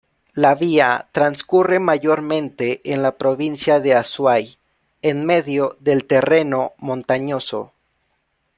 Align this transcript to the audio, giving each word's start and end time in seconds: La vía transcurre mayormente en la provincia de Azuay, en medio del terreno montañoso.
La 0.33 0.55
vía 0.55 1.09
transcurre 1.11 1.77
mayormente 1.79 2.81
en 2.91 3.03
la 3.03 3.19
provincia 3.19 3.79
de 3.79 3.93
Azuay, 3.93 4.57
en 5.03 5.27
medio 5.27 5.77
del 5.79 6.05
terreno 6.05 6.73
montañoso. 6.79 7.75